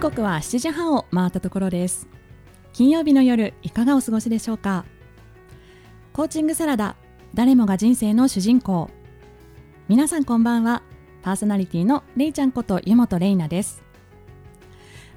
[0.00, 2.08] 時刻は7時半を回ったところです。
[2.72, 4.86] 金曜日の夜いかがお過ごしでしょうか？
[6.14, 6.96] コーチングサラダ
[7.34, 8.88] 誰もが人生の主人公。
[9.88, 10.82] 皆さんこんばんは。
[11.20, 13.82] パーソナリティのれいちゃんこと湯本玲奈です。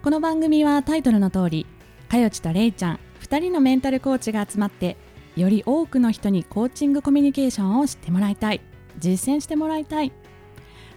[0.03, 1.65] この番組はタイトルの通り
[2.09, 4.97] かよちとれいちゃん2人のメンタルコーチが集まって
[5.37, 8.59] より多くの人にコーチングコミュニケーションを知ってもらいたい。
[8.99, 10.11] 実践してもらいたい。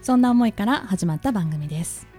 [0.03, 2.16] そんな思いから始まった番組です。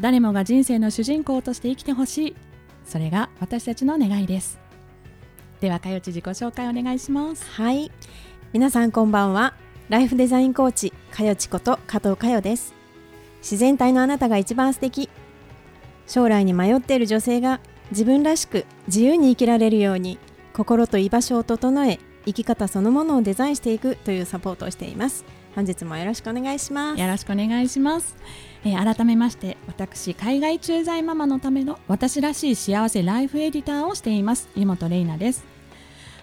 [0.00, 2.36] 誰もが人生の主人公として生きてほしい。
[2.84, 4.58] それが私たちの願いです。
[5.60, 7.44] ではかよち自己紹介お願いします。
[7.50, 7.90] はい。
[8.52, 9.54] 皆さんこんばんは。
[9.88, 12.74] ライフデザインコーチかよちこと加藤かよです。
[13.40, 15.08] 自然体のあなたが一番素敵。
[16.06, 20.18] 将来に迷っている女性が自分らしく自由に生きられるように
[20.52, 25.24] 心と居場所を整え生き方そのものをデザインしていくというサポートをしています。
[25.54, 27.00] 本日もよろしくお願いします。
[27.00, 28.16] よろしくお願いします、
[28.64, 35.44] えー改めまして私海外駐在ママのための私らしい幸せライフエディターをしています湯本玲奈です。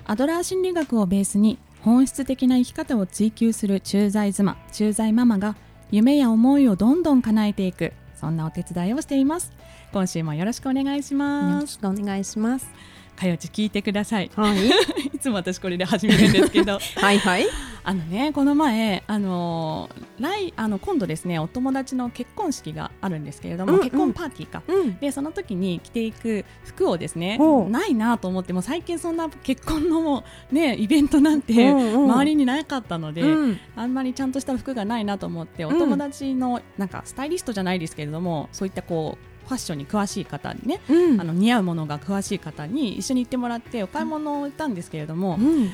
[0.06, 5.56] アドラー心理学をベースに本質的な生き方を追求する駐在妻駐在ママが
[5.92, 9.52] 夢や思いをどんどん叶えていくそんなお手伝いをしています。
[9.94, 11.62] 今週もよろしくお願いしよます。
[11.62, 12.70] ろしくお願いします。
[13.16, 14.32] かよち聞いてください。
[14.36, 14.68] はい。
[15.14, 16.80] いつも私これで始めるんですけど。
[16.98, 17.46] はいはい
[17.84, 23.84] あのねこの前あの来あの今度ですねお友達の結婚式があるんですけれども、うんうん。
[23.84, 24.62] 結婚パーティーか。
[24.68, 24.98] うん。
[24.98, 33.60] でその時に着ていく服をですねないなと思ってもう最近そんな結婚のもうねイベントなんて周りになかったので、うん。
[33.76, 35.80] あんまりちゃんとした服がないなと思っておうん。
[35.80, 41.20] 友達のなんかスタイリストじゃないですけれどもそういったこうファッションに詳しい方にね、うん。
[41.20, 45.70] あの似合うものが詳しい方に一緒に行ってもらってお買い物を行ったんですけれども、うん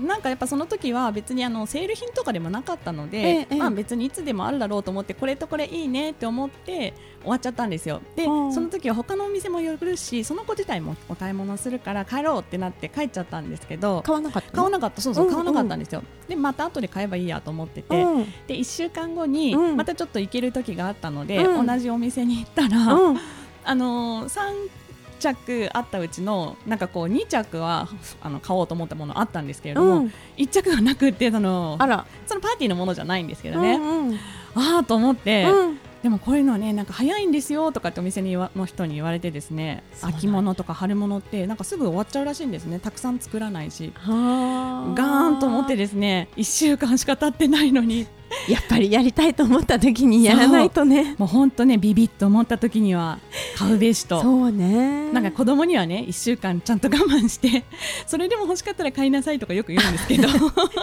[0.00, 3.54] なんかやっぱその時は別にあのセール品とかでもなかったので、ええええ。
[3.56, 8.00] まあ別にいつでもあるだろうと思ってこれとこれいいねって思って終わっちゃったんですよ。
[8.16, 15.00] でうんその時は他のお店も寄るしその子自体もお買い物するから帰ろうってなって帰っちゃったんですけど買わなかった買わなかった。
[15.00, 18.24] そうそううん買わなかったんですよ、でまた後で買えばいいやと思ってて、うん。
[18.46, 19.76] で1週間後にうん。
[19.76, 21.66] またちょっと行ける時があったので、うん。
[21.66, 23.18] 同じお店に行ったら、うん。
[23.64, 24.79] あのー、3
[25.20, 27.88] 着あったうちのなんかこう2着は
[28.20, 30.12] あの買おうと思ったものあったんですけれども、うん。
[30.36, 32.06] 1着がなくってそのあら。
[32.26, 34.14] そのパーティーのものじゃないんですけどね、うんうん。
[34.54, 35.78] ああと思って、うん。
[36.02, 42.78] でもこういうのはねなんか早いんですよとかってお店にの人に言われてですね秋物とか春物ってなんかすぐ終わっちゃうらしいんですね。
[42.78, 44.94] たくさん作らないしはあ。
[44.94, 48.06] ガーンと思ってですね1週間しか経ってないのに
[48.48, 51.14] やっぱりやりたいと思った時にやらないとね。
[51.18, 53.18] もう本当ねビビッと思った時には
[53.56, 54.22] 買うべしと。
[54.22, 55.12] そうね。
[55.12, 57.64] なんか子供にはね1週間ちゃんと我慢して
[58.06, 60.28] それでも欲しかったら買いなさいとかよく言うんですけど。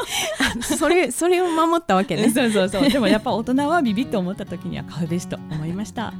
[0.62, 2.30] それそれを守ったわけね。
[2.30, 2.90] そうそうそう。
[2.90, 6.14] でもやっぱ大人はビビッと思った時には買うべしと思いました。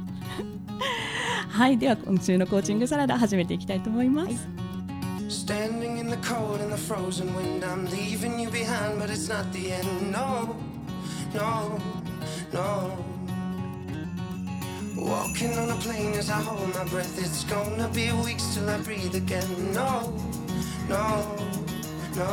[1.58, 4.48] はいでは今週のコーチングサラダ始めていきたいと思います、
[5.28, 9.72] Standing in the cold and the frozen wind, I'm leaving you behind, but it's not the
[9.72, 10.12] end.
[10.12, 10.54] No,
[11.34, 11.78] no,
[12.52, 13.04] no.
[14.96, 18.78] Walking on a plane as I hold my breath, it's gonna be weeks till I
[18.78, 19.72] breathe again.
[19.72, 20.14] No,
[20.88, 21.36] no,
[22.16, 22.30] no.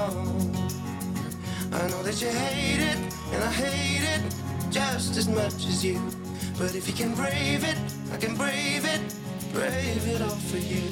[1.71, 2.97] I know that you hate it,
[3.33, 4.35] and I hate it
[4.71, 6.01] just as much as you.
[6.57, 7.77] But if you can brave it,
[8.13, 9.01] I can brave it,
[9.51, 10.83] brave it all for you.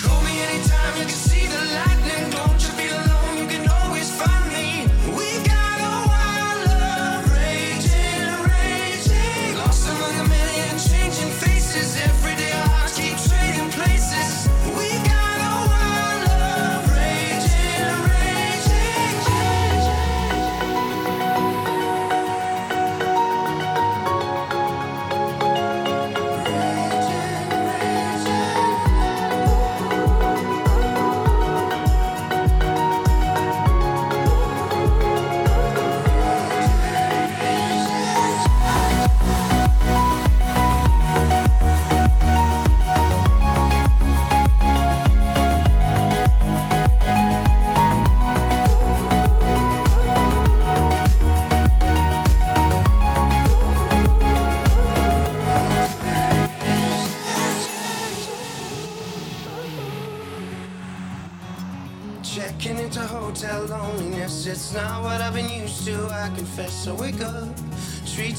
[0.00, 2.30] Call me anytime you can see the lightning.
[2.30, 4.61] Don't you be alone, you can always find me.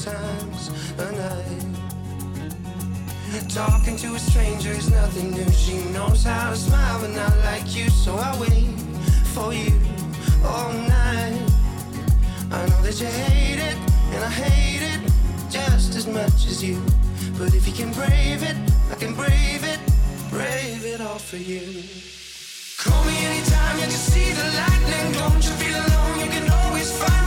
[0.04, 0.68] Times
[0.98, 1.64] a night.
[3.48, 5.50] Talking to a stranger is nothing new.
[5.50, 8.78] She knows how to smile, but not like you, so I wait
[9.32, 9.72] for you
[10.44, 11.40] all night.
[12.52, 13.78] I know that you hate it,
[14.12, 15.00] and I hate it
[15.50, 16.82] just as much as you.
[17.38, 18.56] But if you can brave it,
[18.92, 19.80] I can brave it,
[20.28, 21.82] brave it all for you.
[22.76, 25.12] Call me anytime you can see the lightning.
[25.20, 26.20] Don't you feel alone?
[26.20, 27.23] You can always find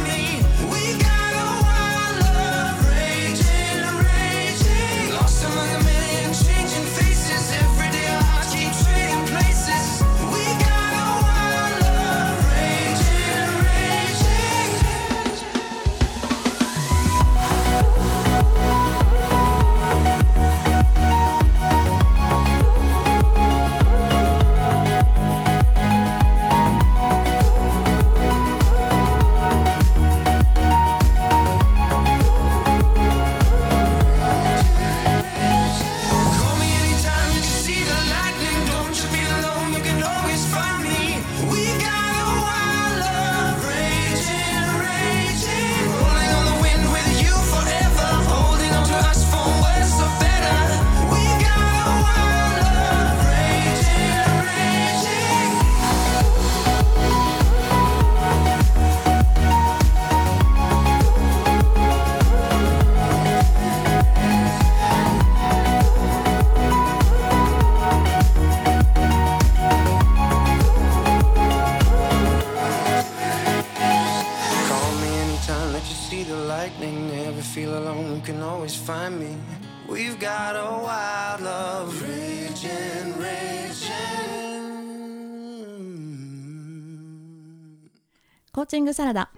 [88.67, 89.29] ーチングサラダ。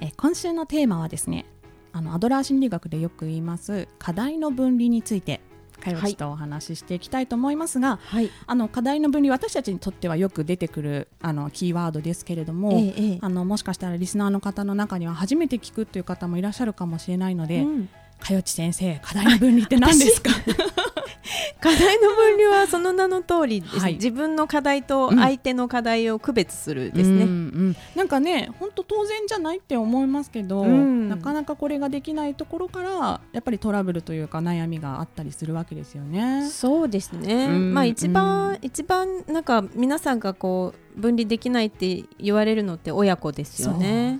[0.00, 1.44] え今週のテーマはですね
[1.92, 5.40] あのアドラー心理学でよく言います課題の分離について
[5.82, 8.30] かよちとお話ししていきたいと思いますが、はい。
[8.46, 13.18] あの課題の分離私たちにとってはよく出てくるあのキーワードですけれども、ええええ。
[13.20, 17.88] あのもしかしたらリスナーの方の中には初めて聞くという方もいらっしゃるかもしれないので、うん。
[18.20, 20.30] かよち先生課題の分離って何ですか？
[21.66, 23.94] 課題の分離はその名の通りはい。
[23.94, 27.76] 自分の課題と相手の課題を区別するですね、うんうん。
[27.96, 31.08] なんかね本当当然じゃないって思いますけど、うん。
[31.08, 36.48] なかなかこれができないところからやっぱりトラブルというか悩みがあったりするわけですよね。
[36.48, 38.58] そうですね、うんまあ一番、うん。
[38.62, 44.18] 一番なんか皆さんがこう分離できないって言われるのって親子ですよね。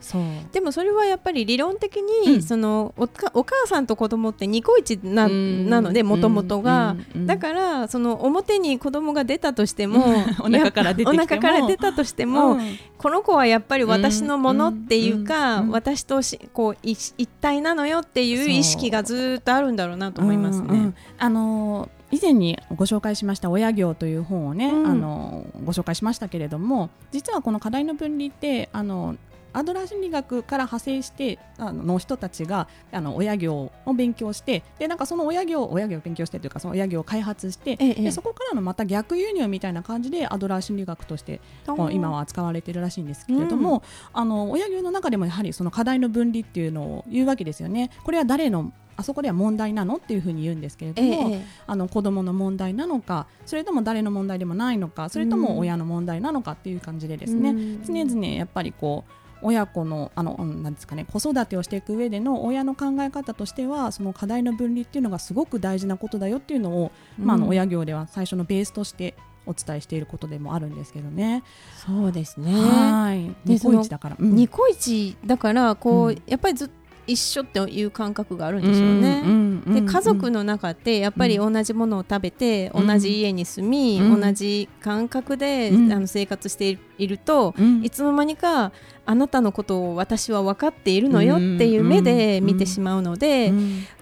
[0.52, 2.42] でもそれはやっぱり理論的に、うん。
[2.42, 3.06] そのお
[3.44, 5.70] 母さんと子供ってニコイチな,、うん。
[5.70, 10.04] なのでもともとが、だからその表に子供が出たとしても
[10.40, 11.22] お腹から出てきても。
[11.22, 12.78] お腹から出たとしても、うん。
[12.98, 20.92] この子はやっぱり私のものっていうか、私としこう一一体なのよっていう意識がずーっとあるんだろうなと思いますね。
[21.18, 24.86] あのー以前にご紹介しました「親業」という本をね、うん。
[24.86, 29.16] あのーご紹介しましたけれども実はこの課題の分離ってあの
[29.52, 43.82] アドラー心理学から派生してあのの人たちがあの親業を勉強してでなんかその親業親業を勉強してというかその親業を開発して、ええでそこからのまた逆輸入みたいな感じでアドラー心理学としてうん今は扱われているらしいんですけれども、
[44.12, 47.90] あの親業の中でもやはりその課題の分離っていうのを言うわけですよね。
[48.04, 59.12] これは誰のあそこでは問題なのっていうふうに言うんですけれども、えええあの子供の問題なのかそれとも誰の問題でもないのかそれとも親の問題なのかっていう感じでですね、うん常々やっぱりこう
[59.42, 69.14] 親子のあのうんなんですかね子育てをしていく上での親の考え方としてはその課題の分離っていうのがすごく大事なことだよっていうのを、まあ、あのうん親業では最初のベースとして
[69.46, 71.44] お伝えしていることでもあるんですけどね。
[71.76, 72.52] そうですね。
[72.52, 73.26] はい。
[73.46, 74.16] でニコイチだから。
[74.18, 76.70] うんニコイチだからこう、うんやっぱりずっ
[77.06, 79.22] 一緒っていう感覚があるんでしょうね。
[79.66, 82.86] で家族の中ってやっぱり同じものを食べて、うん。
[82.86, 84.20] 同じ家に住み、うん。
[84.20, 85.92] 同じ感覚で、うん。
[85.92, 87.84] あの生活していると、うん。
[87.84, 88.72] いつの間にか
[89.06, 93.52] あなたのことを私は分かっているのよっていう目で見てしまうので、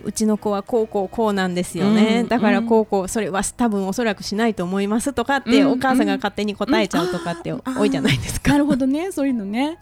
[0.02, 2.28] うちの子はこうこうこうなんですよね、うん。
[2.28, 5.72] だからこうこうそれは多分おそらくしないと思いますとかって、うん。
[5.72, 7.62] お母さんが勝手に答えちゃうとかってうん。
[7.64, 8.52] 多いじゃないですか。
[8.52, 9.78] なるほどね、そういうのね。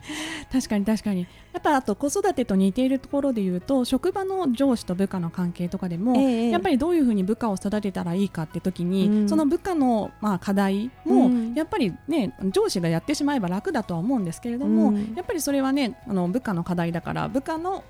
[0.52, 1.26] 確かに確かに。
[1.52, 6.50] やっぱあと子育てと似ているところで言うと、職場の上司と部下の関係とかでも、ええ。
[6.50, 9.28] やっぱりどういうふうに部下を育てたらいいかって時に、うん。
[9.28, 11.54] その部下のまあ課題も、うん。
[11.54, 17.84] やっぱりね上司がやってしまえば楽だとは思うんですけれども、うんやっぱりそれはねあの部下の課題だから部下の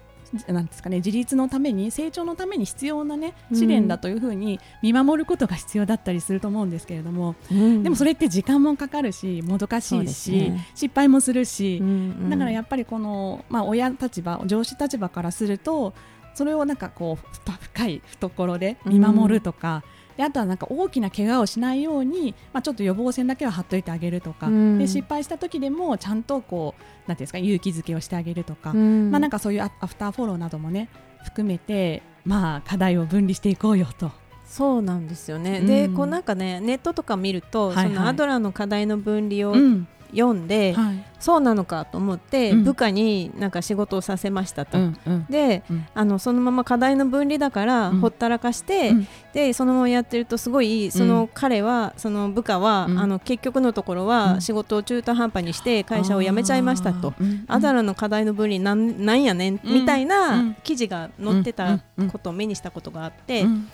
[0.46, 10.66] なんですかね、自立のために成長のために必要な、ね、試練だというふうに見守ることが必要だったりすると思うんですけれども、でもそれって時間もかかるしもどかしいし、ね。
[10.74, 12.30] 失敗もするし、うん。
[12.30, 15.92] だからやっぱりこの、まあ、親立場上司立場からすると
[16.34, 17.40] それをなんかこうふ
[17.74, 19.82] 深い懐で見守るとか、
[20.16, 24.78] であとはなんか大きな怪我をしないように、まあ、ちょっと予防線だけは張っといてあげるとか、うん。
[24.78, 29.10] で失敗した時でもちゃんとこうなんていうんですか勇気づけをしてあげるとか、うん。
[29.10, 30.88] まあ、なんかそういうアアフターフォローなどもね
[31.24, 34.10] 含めて、まあ、課題を分離していこうよと。
[34.44, 35.66] そうなんですよね、うん。
[35.66, 37.86] でこうなんかねネットとか見ると、はいはい。
[37.88, 41.04] そのアドラーの課題の分離をうん読んで、はい。
[41.18, 42.64] そうなのかと思って、うん。
[42.64, 44.76] 部下になんか仕事をさせましたと。
[44.76, 45.26] うんうん。
[45.28, 45.86] で、うん。
[45.94, 48.00] あのそのまま課題の分離だから、うん。
[48.00, 49.08] ほったらかして、うん。
[49.32, 52.98] でそのままやってるとすごいその彼は、その部下は、うん。
[52.98, 54.08] あの結局のところうん。
[54.08, 57.08] は仕事を中途半端にして会社を辞めちゃいましたと。
[57.08, 57.44] あーうん。
[57.48, 59.74] アダラの課題の分離なんなんやねん、うん。
[59.74, 62.10] みたいうんな記事が載ってたうん。
[62.10, 63.68] ことを目にしたことがあって、うん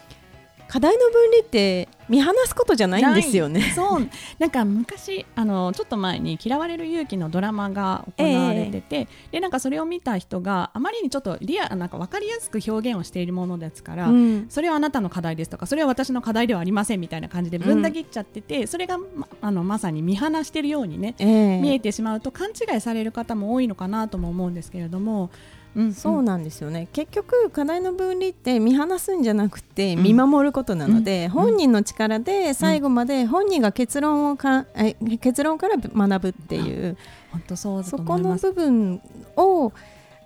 [0.69, 3.73] 課題の分離って見放すことじゃないんですよね。
[3.75, 4.09] そう。
[4.39, 14.47] なんか昔あのちょっと前に「嫌われる勇気」のドラマが行われてて、でなんかそれを見た人があまりにちょっとリアなんか分かりやすく表現をしているものですから、うん。
[14.49, 21.61] それはあなたの課題ですとかそれは私の課題ではありませんみたいな感じでぶんだ切っちゃってて、それがまあのまさに見放してるようにね、ええ。
[21.61, 25.31] 見えてしまうと勘違いされる方も多いのかなとも思うんですけれども、
[25.79, 26.89] うん、そうなんですよね。
[26.93, 30.03] 結局課題の分離って見放すんじゃなくてうん。
[30.03, 31.31] 見守ることなので、うん。
[31.31, 36.97] 本人の力で最後まで本人が結論をかえ結論から学ぶっていう
[37.31, 38.47] 本当そうだとそこの思います。
[38.49, 39.01] 部分
[39.37, 39.73] を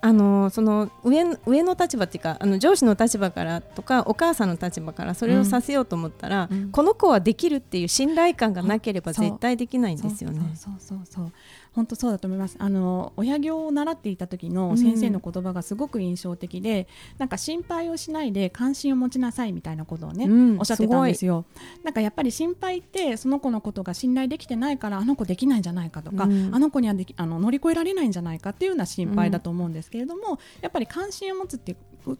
[0.01, 6.71] あのその上上の立場っていうかあの上司の立場からとかお母さんの立場からそれをさせようと思ったら、うん。
[6.71, 10.41] この子はできるっていう信頼感がなければ絶対できないんですよね。
[10.55, 11.31] そうそうそう
[11.73, 12.55] 本当そうだと思います。
[12.59, 16.87] あの親業を習っていた時の先生の言葉がすごく印象的で、
[17.17, 20.59] なんか心配をしないで関心を持ちなさいみたいなことをね、うん。
[20.59, 21.45] おっしゃってたんですよ。
[21.83, 26.53] なんかやっぱり心配ってその子のことが信頼できてないからあの子できないんじゃないかとか、うん。
[26.53, 31.75] あの子にはできあの乗り越えられないんじゃないかっていうような心配だと思うんですけれども、やっぱり関心を持つって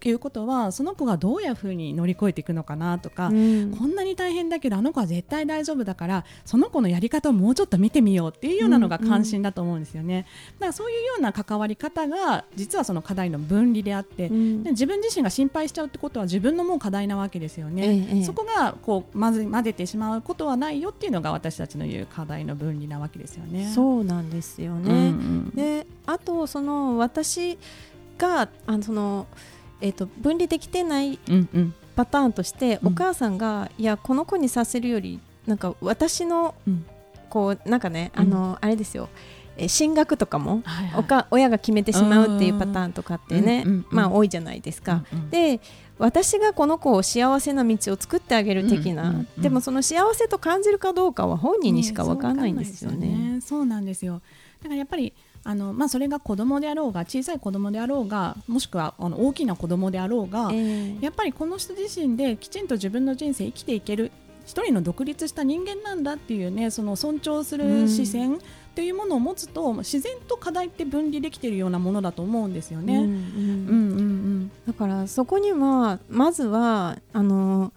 [0.06, 10.26] いうことはその子がどういうふうに乗り越えていくのかなとか、うんこんなに大変だけどあの子は絶対大丈夫だからその子のやり方をもうちょっと見てみようっていうようなのが関心だと思うんですよね。
[10.56, 17.84] だからそういうような関わり方が実はその課題の分離であって、うんで自分自身が心配しちゃうってことは自分のもう課題なわけですよね。
[17.84, 23.72] ええええそこがこう混ぜ混ぜてしまうことはないよっていうのが私たちの言う課題の分離なわけですよね。
[23.74, 24.92] そうなんですよね。
[24.92, 27.58] うんうんであとその私
[28.18, 29.28] があのその、
[29.84, 31.74] えー、と分離できてないうんうん。
[31.96, 32.88] パターンとして、うん。
[32.88, 36.86] お母さんがいやこの子にさせるよりなんか私の、うん。
[37.30, 38.22] こうなんかねうん。
[38.22, 39.10] あの、あれですよ。
[39.56, 41.00] え進学とかも、はいはい。
[41.02, 45.04] おか親が決めてしまうっていうパターンとかってね、うんうんうんまあ多いじゃないですか。
[45.12, 45.30] うんうん。
[45.30, 45.60] で
[46.00, 52.98] 私がこの子を幸せな道を作ってあげる的な、うんうんうんでもその幸せと感じるかどうかは本人にしか分かんないんですよね。
[52.98, 54.22] そうわかんないですよそうなんですよ。
[54.62, 55.14] だからやっぱり
[55.46, 60.98] あのまあそれが子供であろうが小さい子供であろうがもしくはあの大きな子供であろうが、ええ。
[61.02, 64.12] やっぱりこの人自身できちんと自分の人生生きていける
[64.46, 68.40] 一人の独立した人間なんだっていうねその尊重する視線っ
[68.76, 72.98] ていうものを持つと、自然と課題って分離できているようなものだと思うんですよね。
[72.98, 73.10] うんうん。
[73.10, 74.52] うんうんうん。
[74.66, 77.72] だからそこにはまずはあの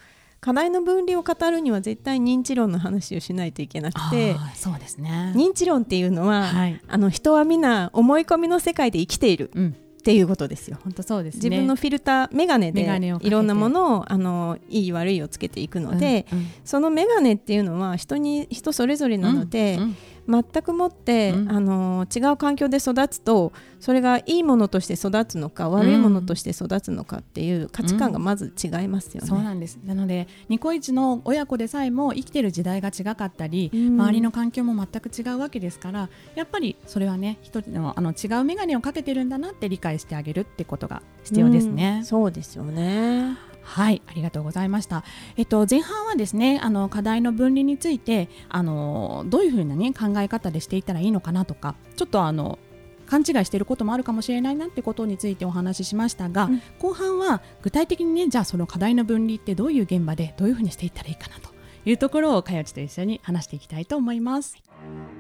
[0.47, 5.33] 課題の分離を語るには絶対認知論の話をしないといけなくてそうですね。
[5.35, 6.81] 認知論っていうのは、はい。
[6.87, 9.71] あの人は皆思い込みの世界で生きているうん。
[9.71, 10.79] っていうことですよ。
[10.85, 11.39] 本当そうですね。
[11.39, 19.97] 自分のフィルター眼鏡で眼鏡をかけていろんなものをあのいい悪いをつけていくので、うんうんその眼鏡っていうのは人に人それぞれなので、うんうん
[20.29, 29.29] 全くもって、うんあの違う環境で育つとそれがいいものとして育つのか悪いものとして育つのかっていう価値観がまず違いますよね。
[29.29, 41.97] そうなんですなのでニコイチの親子でさえも生きてる時代が違かったり、うん周りの環境も全く違うわけですからやっぱりそれはね一人のあの違う眼鏡をかけてるんだなって理解してあげるってことが必要ですね。
[41.99, 43.37] うんそうですよね。
[43.67, 45.05] はい、ありがとうございました。
[45.37, 52.59] えっと前半はですね、あの課題の分離について、あのどういうふうなね考え方でしていったらいいのかなとか、ちょっとあの
[53.07, 61.51] 勘違いしていることもあるかもしれないなってことについてお話ししましたが、うん後半は具体的にね、じゃあその課題の分離ってどういう現場でどういうふうにしていったらいいかなと
[61.85, 64.55] いうところをかよちと一緒に話していきたいと思います。
[64.55, 65.16] 太陽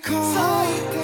[0.00, 1.01] こ探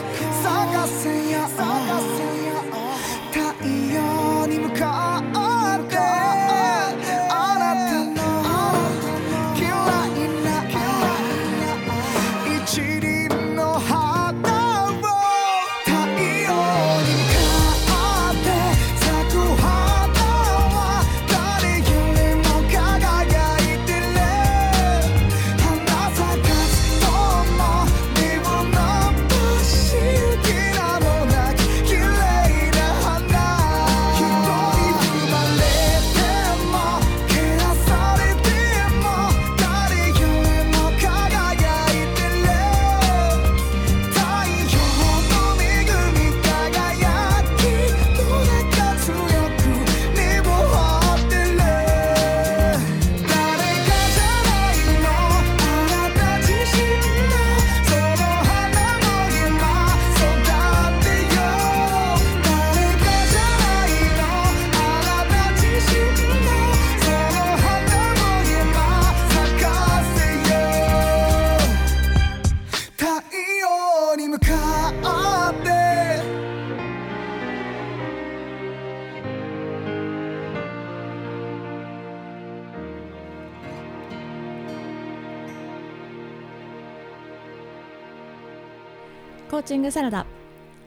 [89.69, 90.25] チングサラダ。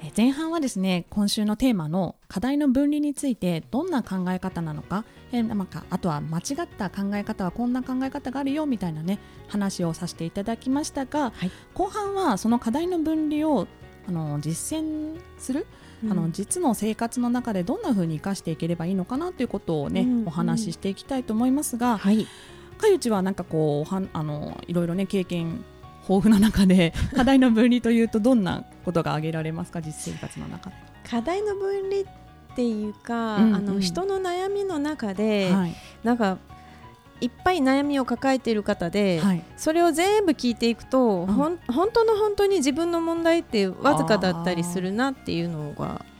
[0.01, 11.51] えー前半はですね今週のテーマの課題の分離についてどんな考え方なのか,、えーなんかあとは間違った考え方はこんな考え方があるよみたいなね話をさせていただきましたが、はい。
[11.75, 13.67] 後半はその課題の分離を
[14.07, 15.67] あの実践する、
[16.09, 22.25] あの実の生活の中でどんな風に生かしていければいいのかなということをね、うんお話ししていきたいと思いますが、はい。
[22.79, 25.63] かゆちはなんかこうはんあのいろいろね経験
[26.15, 29.81] 豊富な中で 課題の分離というとどんなことが挙げられますか？
[29.81, 30.69] 実生活の中。
[30.69, 30.75] で。
[31.09, 33.55] 課題の分離っていうか、うんうん。
[33.55, 35.75] あの人の悩みの中で、はい。
[36.03, 36.37] なんか
[37.21, 39.43] いっぱい悩みを抱えている方で、はい。
[39.55, 41.27] それを全部聞いていくと、ん。
[41.27, 46.10] ほん本当の本当に自分の問題ってわずかだったりするなっていうのがうん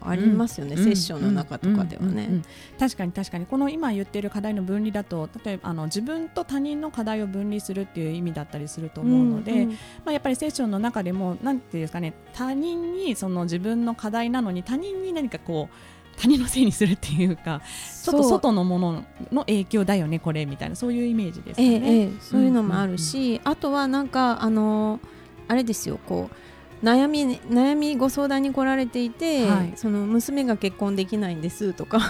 [0.00, 2.08] ありますよね、セッションの中とかではね。
[2.08, 2.42] うんうんうん
[2.78, 3.46] 確かに確かに。
[3.46, 17.60] この今言っている課題の分離だと例えばあの自分と他人の課題を分離するっていう意味だったりすると思うので、うんうんまあ、やっぱりセッションの中でもなんていうんですかね他人にその自分の課題なのに他人に何かこう他人のせいにするっていうか
[18.02, 21.68] ちょっと外のものの影響だよねこれみたいなそういうイメージですかね。
[21.68, 25.00] ええええそういうのもあるし、あとはなんかあの
[25.48, 26.36] あれですよこう
[26.82, 29.72] 悩み悩みご相談に来られていて、はい。
[29.76, 31.98] その娘が結婚できないんですとか。
[31.98, 32.00] っ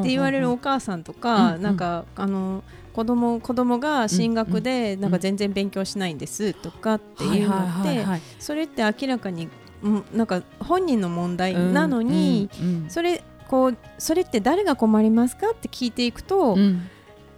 [0.00, 1.62] って言われるお母さんとか、うんうん。
[1.62, 8.04] なんかあの子供子供が進学でなんか全然勉強しないんですとかっていうのって
[8.38, 9.48] それって明らかに
[9.82, 12.48] うんなんか本人の問題なのに、
[12.88, 16.56] それこうそれって誰が困りますかって聞いていくと、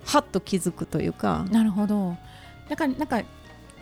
[0.05, 1.47] はっと気づくというか。
[1.51, 2.17] なるほど。
[2.69, 3.23] だからなんか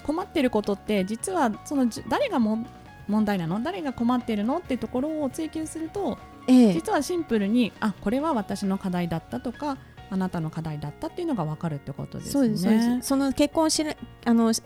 [0.03, 2.67] 困ってることって実はそのじ誰がも
[3.09, 3.63] 問題なの？
[3.63, 6.73] 誰が困ってるのっていうところを追求するとええ。
[6.73, 9.79] 実はシンプルにあこれは私の課題だったとか
[10.11, 12.57] あなたの課題だったっていうのが分かるってことですね。
[12.57, 14.63] そうですその結婚しなあのし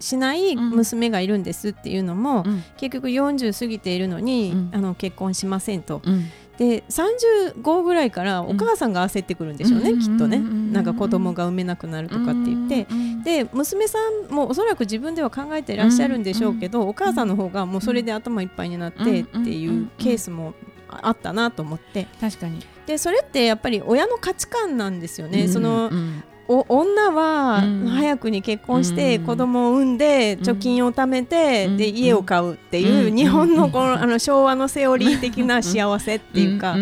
[0.00, 2.64] しない娘がいるんですっていうのも、うん。
[2.78, 4.70] 結局40過ぎているのに、うん。
[4.72, 6.00] あの結婚しませんと。
[6.02, 6.24] うん。
[6.56, 10.00] で35ぐらいからお母さんが焦ってくるんでしょうね、うん。
[10.00, 20.54] きっとね、なんか子供が産めなくなるとかって言って、うんで娘さんもおそらく自分では考えてらっしゃるんでしょうけど、お母さんの方がもうそれで頭いっぱいになってっていうケースも
[20.88, 22.06] あったなと思って。
[22.20, 22.60] 確かに。
[22.86, 25.48] でそれってやっぱり親の価値観なんですよね。
[25.48, 26.24] そのうん。
[26.48, 27.86] お女はうん。
[27.86, 29.26] 早くに結婚してうん。
[29.26, 30.44] 子供を産んでうん。
[30.44, 31.76] 貯金を貯めてうん。
[31.76, 33.14] で家を買うっていううん。
[33.14, 36.76] 日本のこのあの昭和のセオリー的な幸せっていうか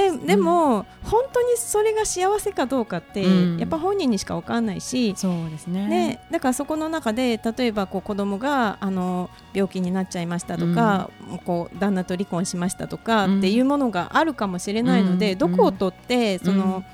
[0.00, 0.20] んんうん。
[0.20, 3.58] ででも本当にそれが幸せかどうかってうん。
[3.58, 5.86] やっぱ本人にしか分かんないしそうですね。
[5.86, 11.10] ね、だからそこの中で例えばこう子供があの病気になっちゃいましたとか、
[11.44, 13.38] こう旦那と離婚しましたとかうん。
[13.38, 15.38] っていうものがあるかもしれないので、うん。
[15.38, 16.84] どこをとってその、うん。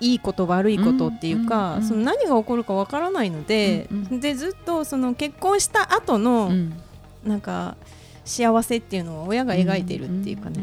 [0.00, 1.82] いいこと悪いことっていうか、うん。
[1.82, 4.08] その何が起こるかわからないので、うん。
[4.10, 4.20] うん。
[4.20, 6.72] でずっとその結婚した後の、うん。
[7.24, 7.76] なんか
[8.24, 10.60] 幸せっていうのを親が描いてるっていうかね。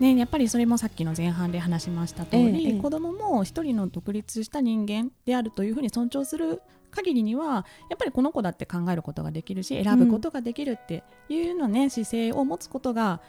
[0.00, 2.80] んんうんね、やっぱりそれもさっきの前半で話しました通り、ええええ。
[2.80, 13.20] 子供も一人の独立した人間であるというふうに尊重する限りにはやっぱりこの子だって考えることができるし選ぶことができるっていうのね、姿勢を持つことが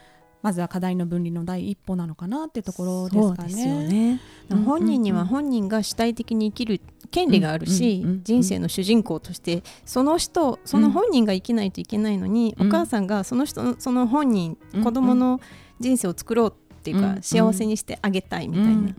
[0.42, 3.88] まずは課題の分離の第一歩なのかなってところですかね。
[3.88, 4.20] ね。
[4.50, 8.08] うん本人にはうん本人が主体的に生きる権利があるし、うん。
[8.08, 12.68] うんうん人生の主人公としてその人その本人が生きないといけないのに、うん。
[12.68, 14.84] お母さんがその人のその本人、うん。
[14.84, 15.40] 子供の
[15.80, 18.94] 人生を作ろうっていうか、うん幸せにしてあげたいみたいな。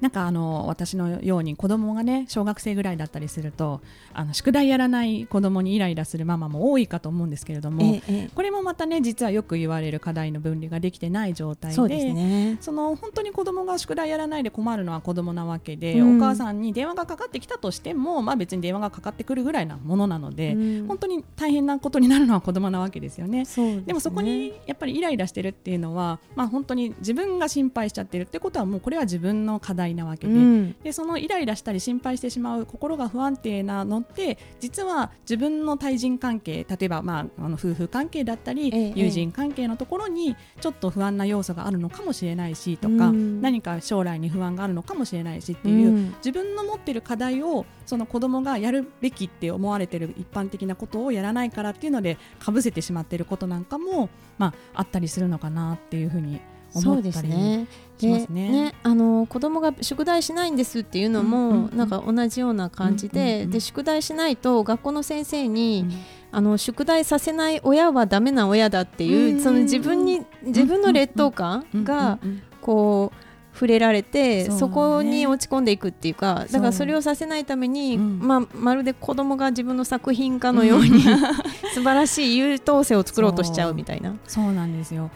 [0.00, 3.80] なんかあの私のように子供がね小学生ぐらいだったりすると
[4.12, 12.58] あの宿題やらない子供にイライラするママも多いかと思うんですけれども、えええこれもまたね実はよく言われる課題の分離ができてない状態でね。
[12.60, 23.40] その本当に子供が宿題やらないで困るのは子供なわけで、うんお母さんに電話がかかってきたとしても、まあ、別に電話がかかってくるぐらいなものなので、うん本当に大変なことになるのは子供なわけですよね。
[23.40, 30.76] ですねでもそこにやっぱりイライラしてるっていうのは、まあ、本当に自分が心配しちゃってるってことはもうこれは自分の課題なわけで,、うん。
[30.82, 43.40] でそのイライラしたり心配してしまう心が不安定なのって実は自分の対人関係例えば、まあ、あの夫婦関係だったり、ええ友人関係のところにちょっと不安な要素があるのかもしれないしとか、うん。
[43.40, 46.14] 何か将来に不安があるのかもしれないしっていう、うん。
[46.18, 57.28] 自分の持ってる課題をその子供がやるべきって思われてる一般的なことをやらないからっていうのでかぶせてしまってることなんかも、まあ、あったりするのかなっていうふうにそうで思ったり。
[57.28, 57.66] すね。
[58.00, 58.74] しますね。
[58.82, 65.98] あの子供が宿題しないんですっていうのも、うんうんうんなんか同じような感じで、うんうんうんで宿題しないと学校の先生に、うん。
[66.30, 72.18] あの宿題させない親はダメな親だっていう、うんその自分に自分の劣等感が
[72.60, 74.58] こう触れられて、そうね。
[74.60, 78.18] そこに落ち込んでいくっていうかだからそれをさせないために、うん。
[78.20, 81.00] まあ、まるで子供が自分の作品家のように
[81.74, 84.14] 素晴らしい優等生を作ろうとしちゃうみたいな。
[84.26, 85.10] そうなんですよ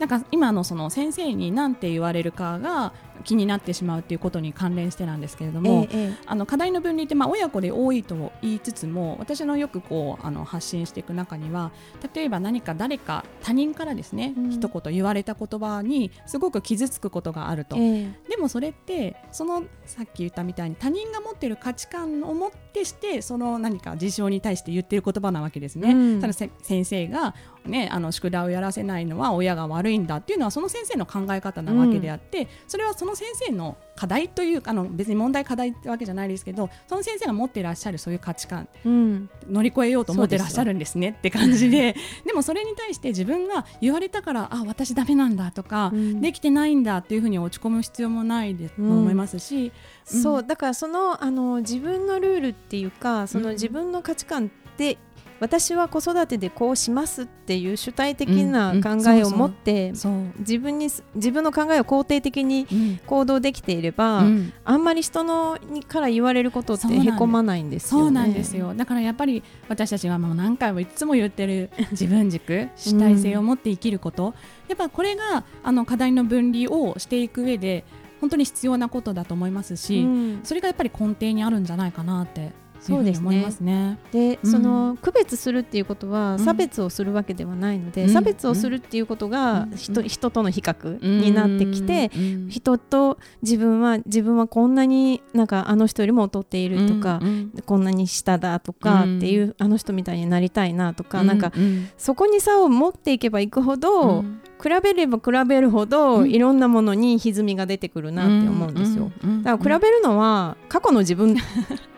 [0.00, 11.72] なんか今のその先生に何て言われるかが気になってしまうっていうことに関連してなんですけれども、ええあの課題の分離ってまあ親子で多いと言いつつも私のよくこうあの発信していく中には
[12.14, 14.50] 例えば何か誰か他人からですね、うん。
[14.50, 18.14] 一言言われた言葉にすごく傷つくことがあると、ええ。
[18.28, 25.92] でもそれってそのさっき言ったみたいに他人が持っている価値観をもってしてその何か事象に対して言ってる言葉なわけですね。
[25.92, 26.20] うん。
[26.20, 39.30] ただせ先生が、ね、あの宿題をやらせないのは親が悪いんだっていうのはその先生の考え方なわけであって、それはその先生の課題というあの別に問題課題ってわけじゃないですけどその先生が持っていらっしゃるそういう価値観うん。
[39.48, 41.94] 乗り越えようと思ってらっしゃるんですねって感じで
[42.26, 46.20] でもそれに対して自分が言われたからあ私ダメなんだとか、うん。
[46.20, 49.72] できてないんだっていうふうに落ち込む必要もないと思いますし、
[50.12, 50.22] うん。
[50.22, 54.96] そうだからそのあの自分のルールっていうかそのうん自分の価値観って、
[55.40, 59.92] 私は子育てでこうしますっていう主体的な考えを持って、
[60.38, 63.00] 自分にす自分の考えを肯定的にうん。
[63.06, 64.52] 行動できていれば、うん。
[64.64, 68.04] あんまり人のにから言われることってへこまないんですよね。
[68.04, 68.74] そうなんですよ。
[68.74, 74.34] だからやっぱり私たちはもう何回もいつも言ってる 自分軸主体性を持って生きること、
[74.68, 77.84] やっぱこれがあの課題の分離をしていく上で
[78.20, 80.40] 本当に必要なことだと思いますし、うん。
[80.44, 83.46] それがやっぱり根底にあるんじゃないかなってそうですね。
[83.60, 83.98] ね。
[84.10, 84.50] で、うん。
[84.50, 86.38] その区別するっていうことはん。
[86.38, 88.08] 差別をするわけではないので、うん。
[88.08, 89.76] 差別をするっていうことがうん。
[89.76, 92.48] 人,、人との比較になってきて、うん。
[92.48, 97.52] 人と自分は自分はこんなになんかあの人よりも劣っているとか、うん。
[97.66, 99.16] こんなに下だとかうん。
[99.18, 101.26] っていう、あの人みたいになりたいなとか、うん。
[101.26, 101.88] なんかうん。
[101.98, 104.40] そこに差を持っていけばいくほど、うん。
[104.62, 106.30] 比べれば比べるほど、うん。
[106.30, 109.10] いろんなものに歪みが出てくるなって思うんですよ。
[109.42, 111.34] だから比べるのは過去の自分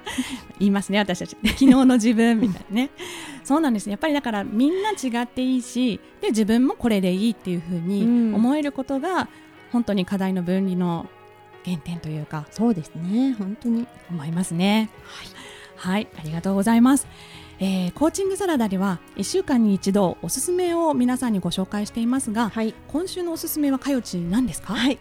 [0.59, 1.37] 言いますね私たち。
[1.45, 2.91] 昨日の自分みたいなね。
[3.45, 3.91] そうなんです。
[3.91, 8.35] やっぱりだからみんな違っていいしで自分もこれでいいっていうふうにうん。
[8.35, 9.29] 思えることが、
[9.73, 11.09] 本当に課題の分離の
[11.65, 13.35] 原点というかそうですね。
[13.39, 13.87] 本当に。
[14.11, 14.91] 思いますね。
[15.77, 17.07] はい、ありがとうございます。
[17.59, 22.75] えーコーチングサラダでは1週間に一度おすすめを皆さんにご紹介していますが、はい。
[22.89, 24.99] 今週のおすすめはかよち何ですか、はい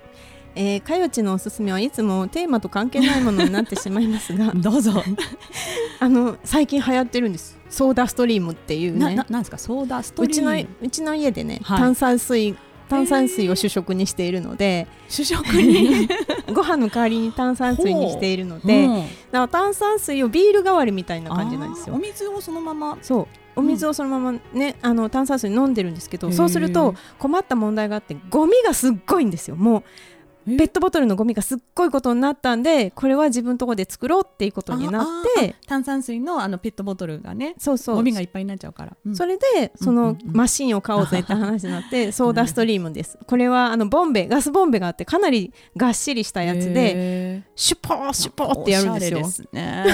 [0.55, 4.51] えー、かよちのおすすめはいつもテーマと関係ないものになってしまいますが。
[4.55, 5.03] どうぞ。
[5.99, 7.57] あの最近流行ってるんです。
[7.69, 8.99] ソーダストリームっていうね。
[8.99, 9.57] なななんですか？
[9.57, 10.67] ソーダストリーム。
[10.81, 11.79] うちの家でね、はい。
[11.79, 12.55] 炭酸水
[12.89, 16.09] 炭酸水を主食にしているので、主食に？
[16.53, 18.95] ご飯の代わりに炭酸水にしているので、うん。
[18.97, 21.95] だから炭酸水をビール代わりみたいな感じなんですよ。
[21.95, 22.97] お水をそのまま？
[23.01, 23.27] そう。
[23.53, 29.57] お水をそのままね、あの炭酸水飲んでるんですけど、そうすると困った問題があってゴミがすっごいんですよ。
[29.57, 35.05] もうえペットボトルのゴミがすっごいことになったんでこれは自分のところで作ろうっていうことになっ
[35.37, 37.95] て炭酸水のあのペットボトルがねそうそう。
[37.95, 39.15] ゴミがいっぱいになっちゃうから、うん。
[39.15, 43.17] それでそのマシンを買おうぜって話になって ソーダストリームです。
[43.27, 49.19] これはあのボンベガスボンベがあってかなりがっしりしたやつでへシュポーーシュポーってやるんですよ。
[49.19, 49.85] ですね。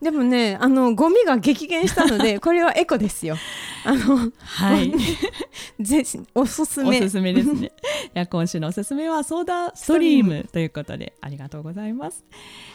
[0.00, 3.36] でもねあのゴミが激減したので これはエコですよ。
[3.84, 4.92] あのはい。
[5.80, 6.98] ぜおすすめ。
[6.98, 7.66] おすすめですね。
[7.66, 7.70] い
[8.14, 10.48] や今週のおすすめはソーダストリーム。
[10.52, 12.24] ということでありがとうございます。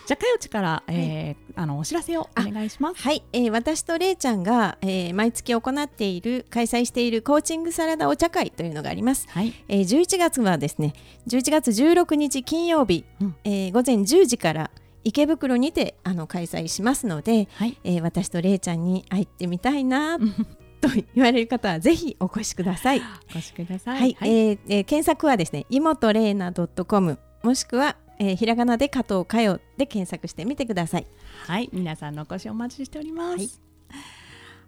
[0.06, 3.02] じゃあかよちから、えーあのお知らせをお願いします。
[3.02, 9.54] はい、えー私とれいちゃんが、えー毎月行っている開催しているコーチングサラダお茶会というのがあります、はい。
[9.68, 10.94] えー11月はですね
[11.28, 13.36] 11月16日金曜日、うん。
[13.44, 14.72] えー午前10時から
[15.04, 17.78] 池袋にてあの開催しますので、はい。
[17.84, 20.18] えー私とれいちゃんに会ってみたいな
[20.80, 23.02] と言われる方はぜひお越しください。
[23.34, 31.08] お越しくださいはい、えーえー検索はですね、いもとれいな .com もしくは、えーひらがなで加藤かよで検索してみてください。
[31.48, 33.38] はい、皆さんのお越しお待ちしております。
[33.38, 33.50] はい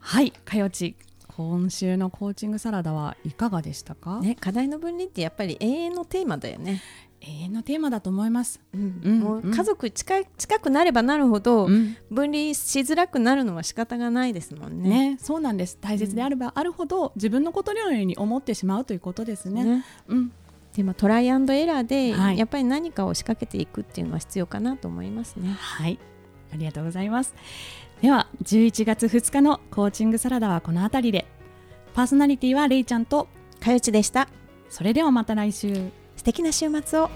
[0.01, 0.95] はい、かよち、
[1.27, 4.19] 今週のコーチングサラダはいかがでしたか？
[4.21, 6.81] ね、課題の分離ってやっぱり永遠のテーマだよね。
[7.21, 8.61] 永遠のテーマだと思います。
[8.73, 15.11] うんうんもううん家族近い近くなればなるほど、うん分離しづらくなるのは仕方がないですもんね。
[15.11, 15.77] ね、そうなんです。
[15.79, 19.63] 大切であればあるほど、自分のことのように思ってしまうということですね。
[19.63, 20.31] ねうん、
[20.75, 25.55] でもトライアンドエラーで、はいやっぱり何かを仕掛けていくっていうのは必要かなと思いますね。
[25.59, 25.99] はい、
[26.53, 27.33] ありがとうございます。
[28.01, 31.27] では、11月2日のコーチングサラダはこのあたりで。
[31.93, 33.27] パーソナリティはれいちゃんと、
[33.59, 34.29] かよちでした。
[34.69, 35.91] それではまた来週。
[36.19, 37.09] 素敵な週末を。